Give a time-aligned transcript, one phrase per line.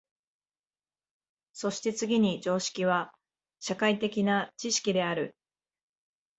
[1.53, 3.13] そして次に常識は
[3.59, 5.35] 社会的な知識である。